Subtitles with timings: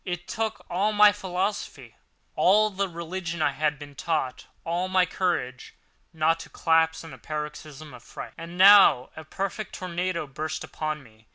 [0.03, 1.95] It took all my philosophy,
[2.35, 5.75] all the religion I had been taught, all my courage,
[6.11, 8.33] not to collapse in a paroxysm of fright.
[8.35, 11.27] And now a perfect tornado burst upon me.